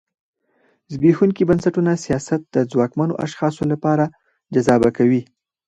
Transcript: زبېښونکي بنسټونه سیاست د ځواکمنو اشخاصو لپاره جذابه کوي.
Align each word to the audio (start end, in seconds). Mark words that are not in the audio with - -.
زبېښونکي 0.91 1.43
بنسټونه 1.49 1.91
سیاست 2.05 2.41
د 2.55 2.55
ځواکمنو 2.71 3.19
اشخاصو 3.25 3.63
لپاره 3.73 4.05
جذابه 4.53 4.89
کوي. 4.97 5.21